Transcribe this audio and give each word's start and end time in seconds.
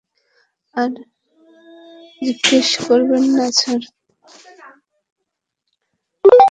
আর 0.75 0.91
জিজ্ঞেস 2.21 2.69
করবে 2.85 3.17
না, 3.35 3.45
স্যার? 3.57 3.81